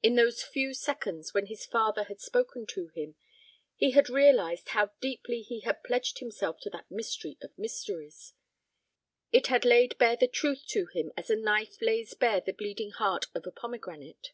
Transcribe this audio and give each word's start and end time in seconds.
In 0.00 0.14
those 0.14 0.44
few 0.44 0.72
seconds, 0.74 1.34
when 1.34 1.46
his 1.46 1.66
father 1.66 2.04
had 2.04 2.20
spoken 2.20 2.66
to 2.66 2.86
him, 2.94 3.16
he 3.74 3.90
had 3.90 4.08
realized 4.08 4.68
how 4.68 4.92
deeply 5.00 5.42
he 5.42 5.58
had 5.62 5.82
pledged 5.82 6.20
himself 6.20 6.60
to 6.60 6.70
that 6.70 6.88
mystery 6.88 7.36
of 7.42 7.50
mysteries. 7.58 8.34
It 9.32 9.48
had 9.48 9.64
laid 9.64 9.98
bare 9.98 10.14
the 10.14 10.28
truth 10.28 10.66
to 10.68 10.86
him 10.94 11.10
as 11.16 11.30
a 11.30 11.34
knife 11.36 11.82
lays 11.82 12.14
bare 12.14 12.40
the 12.40 12.52
bleeding 12.52 12.92
heart 12.92 13.26
of 13.34 13.44
a 13.44 13.50
pomegranate. 13.50 14.28